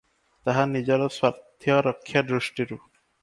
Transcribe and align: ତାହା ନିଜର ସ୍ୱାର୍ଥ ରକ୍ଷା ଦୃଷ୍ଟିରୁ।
ତାହା 0.49 0.63
ନିଜର 0.69 1.09
ସ୍ୱାର୍ଥ 1.17 1.77
ରକ୍ଷା 1.89 2.25
ଦୃଷ୍ଟିରୁ। 2.31 2.81